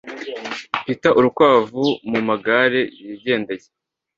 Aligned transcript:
peter 0.83 1.11
urukwavu 1.19 1.85
mumagare 2.11 2.81
yigendeye 3.05 3.65